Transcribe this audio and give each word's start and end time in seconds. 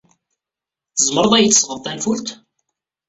Tzemred 0.95 1.31
ad 1.33 1.37
iyi-d-tesɣed 1.39 1.79
tanfult? 1.81 2.27